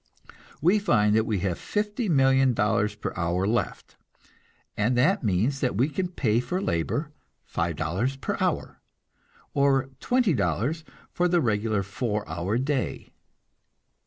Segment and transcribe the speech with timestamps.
[0.63, 3.97] We find that we have fifty million dollars per hour left,
[4.75, 7.11] and that means that we can pay for labor
[7.45, 8.81] five dollars per hour,
[9.53, 13.11] or twenty dollars for the regular four hour day.